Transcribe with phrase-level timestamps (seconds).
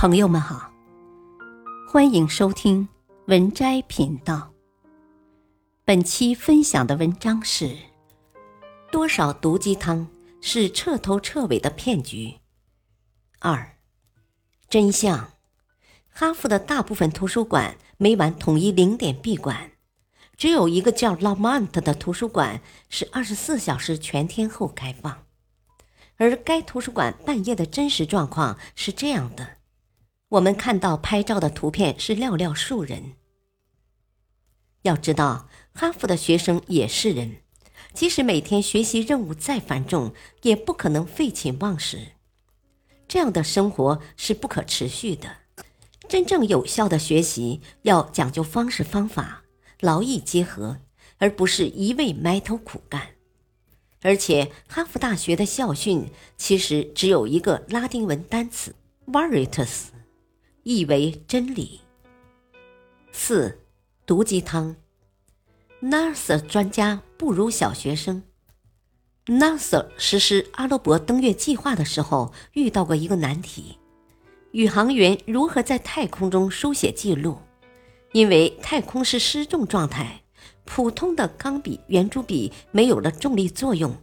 [0.00, 0.72] 朋友们好，
[1.86, 2.88] 欢迎收听
[3.26, 4.50] 文摘频道。
[5.84, 7.76] 本期分享的文章是：
[8.90, 10.08] 多少毒鸡汤
[10.40, 12.36] 是彻头彻尾的骗局？
[13.40, 13.76] 二，
[14.70, 15.32] 真相：
[16.08, 19.72] 哈佛的大部分图书馆每晚统一零点闭馆，
[20.38, 25.26] 只有一个叫 Lamont 的图书馆是二十四小时全天候开放。
[26.16, 29.59] 而该图书馆半夜的真实状况是这样的。
[30.30, 33.14] 我们看到拍照的图片是寥寥数人。
[34.82, 37.38] 要知道，哈佛的学生也是人，
[37.92, 42.12] 即使每天学习任务再繁重，也不可能废寝忘食。
[43.08, 45.38] 这样的生活是不可持续的。
[46.08, 49.42] 真正有效的学习要讲究方式方法，
[49.80, 50.78] 劳逸结合，
[51.18, 53.16] 而不是一味埋头苦干。
[54.02, 58.76] 而且，哈佛大学的校训其实只有一个拉丁文单词
[59.08, 59.88] “veritas”。
[60.62, 61.80] 意为真理。
[63.12, 63.60] 四，
[64.04, 64.76] 毒鸡汤。
[65.82, 68.22] NASA 专家不如小学生。
[69.26, 73.78] NASA 实施阿罗伯登月计划的时候，遇到过一个难题：
[74.52, 77.38] 宇航员如何在太空中书写记录？
[78.12, 80.22] 因为太空是失重状态，
[80.64, 83.96] 普通的钢笔、圆珠笔没有了重力作用，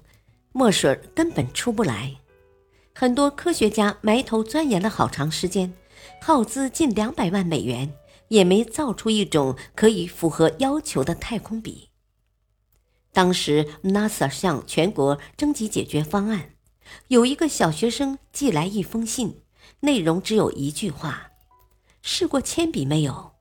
[0.53, 2.15] 墨水根本出不来。
[2.95, 5.73] 很多科学家埋头钻研了好长时间。
[6.21, 7.93] 耗资近两百万美元，
[8.29, 11.89] 也没造出一种可以符合要求的太空笔。
[13.13, 16.51] 当时 NASA 向全国征集解决方案，
[17.07, 19.41] 有一个小学生寄来一封信，
[19.79, 21.31] 内容只有一句话
[22.03, 23.31] ：“试过铅笔没有？”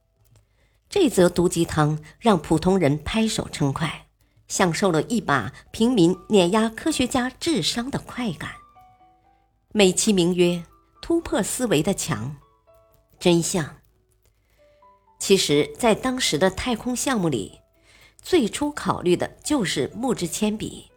[0.88, 4.06] 这则毒鸡汤让普通人拍手称快，
[4.48, 8.52] 享受了一把平民碾压科学家智商的快感。
[9.72, 10.64] 美其名曰
[11.02, 12.36] “突破思维的墙”。
[13.18, 13.76] 真相。
[15.18, 17.60] 其实，在当时的太空项目里，
[18.20, 20.90] 最初考虑的就是木质铅笔，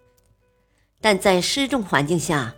[0.99, 2.55] 但在失重环境下，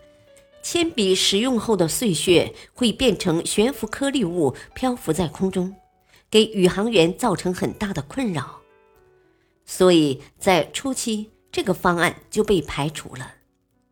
[0.63, 5.75] 铅笔使用后的碎屑会变成悬浮颗粒物，漂浮在空中，
[6.30, 8.62] 给宇航员造成很大的困扰。
[9.66, 13.36] 所以在初期，这个方案就被排除了。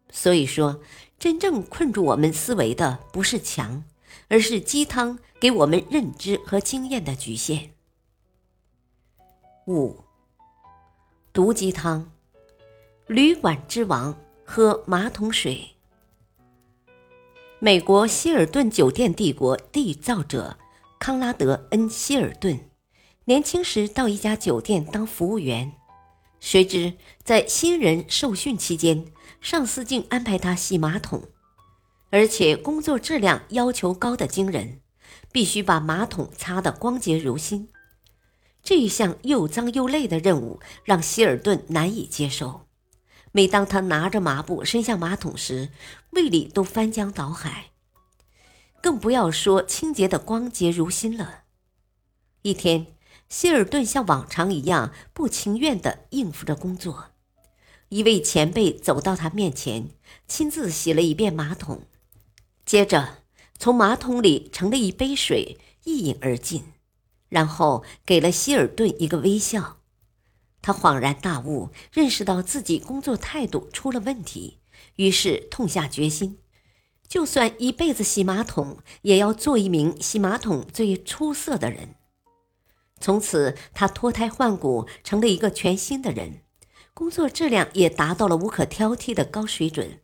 [0.09, 0.81] 所以说，
[1.19, 3.83] 真正困住我们思维的不是墙。
[4.27, 7.71] 而是鸡汤给我们认知和经验的局限。
[9.67, 10.03] 五，
[11.31, 12.11] 毒鸡汤，
[13.07, 15.75] 旅馆之王喝马桶水。
[17.59, 20.57] 美国希尔顿酒店帝国缔造者
[20.97, 22.69] 康拉德 ·N· 希尔顿，
[23.25, 25.73] 年轻时到一家酒店当服务员，
[26.39, 29.05] 谁知在新人受训期间，
[29.41, 31.23] 上司竟安排他洗马桶。
[32.11, 34.81] 而且工作质量要求高的惊人，
[35.31, 37.69] 必须把马桶擦得光洁如新。
[38.63, 42.67] 这一项又脏又累的任务让希尔顿难以接受。
[43.31, 45.69] 每当他拿着抹布伸向马桶时，
[46.11, 47.71] 胃里都翻江倒海，
[48.81, 51.43] 更不要说清洁的光洁如新了。
[52.41, 52.87] 一天，
[53.29, 57.11] 希尔顿像往常一样不情愿地应付着工作。
[57.89, 59.91] 一位前辈走到他面前，
[60.27, 61.83] 亲自洗了一遍马桶。
[62.69, 63.23] 接着，
[63.57, 66.65] 从马桶里盛了一杯水，一饮而尽，
[67.27, 69.79] 然后给了希尔顿一个微笑。
[70.61, 74.59] 他恍然大悟，认识到自己工作态度出了问题，
[74.97, 76.37] 于是痛下决心，
[77.07, 81.95] 就算一辈子洗马桶，也要做一名洗马桶最出色的人。
[82.99, 86.43] 从此，他脱胎换骨，成了一个全新的人，
[86.93, 90.01] 工作质量也达到了无可挑剔的高水准。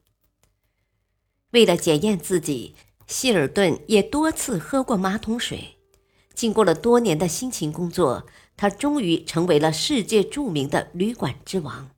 [1.55, 2.75] 为了检验自己，
[3.07, 5.77] 希尔顿也多次喝过马桶水。
[6.33, 8.25] 经过了多年的辛勤工作，
[8.57, 11.91] 他终于成为了世界著名的旅馆之王。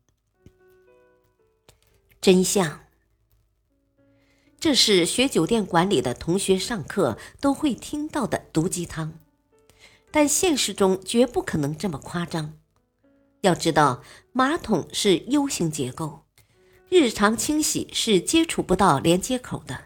[2.22, 2.82] 真相：
[4.60, 9.14] 这是学酒店管理的同学上课都会听到的毒鸡汤，
[10.12, 12.54] 但现实中绝不可能这么夸张。
[13.42, 16.27] 要知道，马桶是 U 型结构。
[16.90, 19.86] 日常清洗是接触不到连接口的，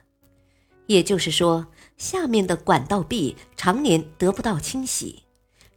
[0.85, 1.67] 也就是说，
[1.97, 5.23] 下面的管道壁常年得不到清洗。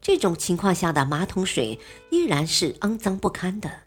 [0.03, 1.79] 这种情况下的马桶水
[2.11, 3.85] 依然是肮脏不堪的。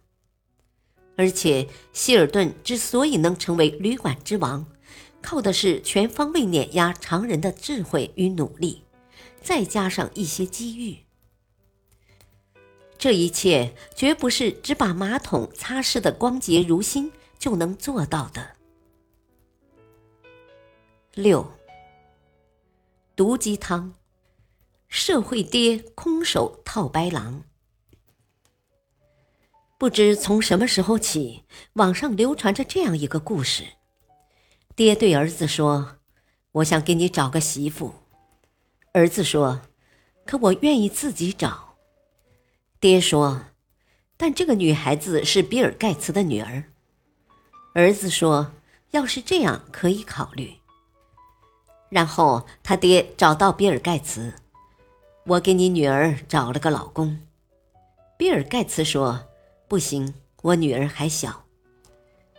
[1.15, 4.65] 而且，希尔顿之所以能成为旅馆之王，
[5.21, 8.83] 靠的是全方位碾压常人的智慧与努力，
[9.41, 10.97] 再加上一些机遇。
[12.97, 17.11] 这一切绝不是只把马桶擦拭的光洁如新。
[17.37, 18.55] 就能做到的。
[21.13, 21.51] 六，
[23.15, 23.93] 毒鸡汤，
[24.87, 27.43] 社会爹空手套白狼。
[29.79, 31.43] 不知从什么时候起，
[31.73, 33.63] 网上流传着这样一个故事：
[34.75, 35.97] 爹对儿子说
[36.53, 37.93] ：“我想给你找个媳妇。”
[38.93, 39.61] 儿子说
[40.25, 41.77] ：“可我愿意自己找。”
[42.79, 43.45] 爹说
[44.17, 46.63] ：“但这个女孩子是比尔盖茨的女儿。”
[47.77, 48.53] 儿子说
[48.89, 50.51] ：“要是这样，可以考虑。”
[51.89, 54.33] 然后他爹找到比尔盖茨
[55.27, 57.19] ：“我给你女儿找了个老公。”
[58.17, 59.27] 比尔盖茨说
[59.69, 61.45] ：“不行，我女儿还小。”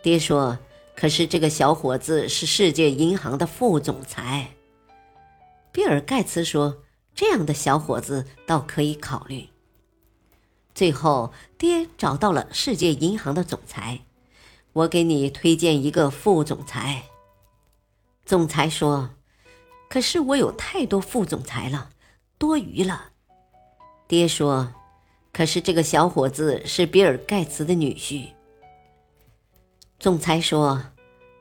[0.03, 0.59] 爹说
[0.93, 4.51] ：“可是这个小伙子是世界银行的副总裁。”
[5.71, 6.83] 比尔盖茨说
[7.15, 9.47] ：“这样的小伙子倒可以考虑。”
[10.75, 14.01] 最后，爹找到了世界银行的总裁。
[14.79, 17.03] 我给你推荐一个副总裁。
[18.25, 19.09] 总裁说
[19.89, 21.89] ：“可是我有太多副总裁了，
[22.37, 23.11] 多余了。”
[24.07, 24.73] 爹说
[25.33, 28.29] ：“可是这个小伙子是比尔盖茨的女婿。”
[29.99, 30.91] 总裁说：“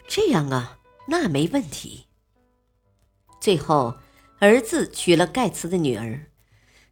[0.08, 2.06] 这样啊，那没问题。”
[3.40, 3.98] 最后，
[4.40, 6.26] 儿子娶了盖茨的女儿，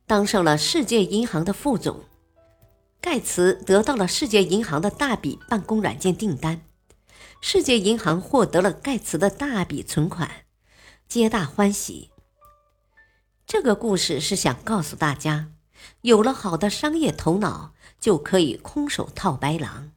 [0.06, 2.04] 当上了世界银行的副总。
[3.06, 6.62] 盖茨得到了世界银行的大笔办公软件订单，
[7.40, 10.28] 世界银行获得了盖茨的大笔存款，
[11.06, 12.10] 皆大欢喜。
[13.46, 15.52] 这个故事是想告诉大家，
[16.00, 19.92] 有了好的商业头脑，就可以空手套白狼。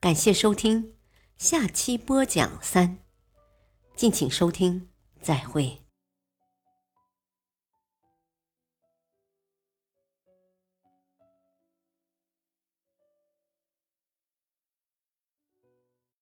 [0.00, 0.94] 感谢收听，
[1.36, 2.96] 下期播讲三，
[3.94, 4.88] 敬请收听，
[5.20, 5.81] 再会。